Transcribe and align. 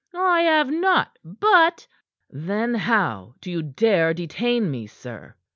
"I 0.15 0.41
have 0.41 0.71
not, 0.71 1.19
but" 1.23 1.85
"Then 2.47 2.73
how 2.73 3.35
do 3.39 3.51
you 3.51 3.61
dare 3.61 4.15
detain 4.15 4.71
me, 4.71 4.87
sir?" 4.87 5.35